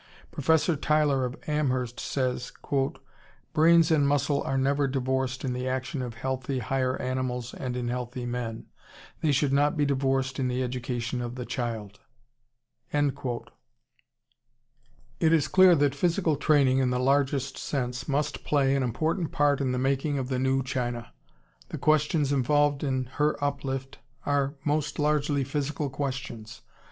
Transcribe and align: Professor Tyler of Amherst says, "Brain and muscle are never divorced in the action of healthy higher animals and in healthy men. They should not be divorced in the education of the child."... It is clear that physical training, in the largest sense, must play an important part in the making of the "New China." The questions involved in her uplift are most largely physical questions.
Professor 0.31 0.75
Tyler 0.75 1.25
of 1.25 1.35
Amherst 1.45 1.99
says, 1.99 2.51
"Brain 3.53 3.83
and 3.91 4.07
muscle 4.07 4.41
are 4.41 4.57
never 4.57 4.87
divorced 4.87 5.45
in 5.45 5.53
the 5.53 5.67
action 5.67 6.01
of 6.01 6.15
healthy 6.15 6.57
higher 6.57 6.99
animals 6.99 7.53
and 7.53 7.77
in 7.77 7.87
healthy 7.87 8.25
men. 8.25 8.65
They 9.21 9.31
should 9.31 9.53
not 9.53 9.77
be 9.77 9.85
divorced 9.85 10.39
in 10.39 10.47
the 10.47 10.63
education 10.63 11.21
of 11.21 11.35
the 11.35 11.45
child."... 11.45 11.99
It 12.91 13.13
is 15.31 15.47
clear 15.47 15.75
that 15.75 15.93
physical 15.93 16.35
training, 16.35 16.79
in 16.79 16.89
the 16.89 16.97
largest 16.99 17.59
sense, 17.59 18.07
must 18.07 18.43
play 18.43 18.75
an 18.75 18.81
important 18.81 19.31
part 19.31 19.61
in 19.61 19.71
the 19.71 19.77
making 19.77 20.17
of 20.17 20.29
the 20.29 20.39
"New 20.39 20.63
China." 20.63 21.13
The 21.69 21.77
questions 21.77 22.33
involved 22.33 22.83
in 22.83 23.05
her 23.05 23.35
uplift 23.39 23.99
are 24.25 24.55
most 24.65 24.97
largely 24.97 25.43
physical 25.43 25.91
questions. 25.91 26.63